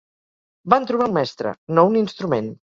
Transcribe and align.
Van 0.75 0.87
trobar 0.93 1.07
un 1.11 1.15
mestre, 1.19 1.55
no 1.77 1.87
un 1.93 2.03
instrument. 2.05 2.55